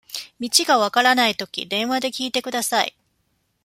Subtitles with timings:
[0.39, 2.97] 道がわからないとき、電話で聞いてください。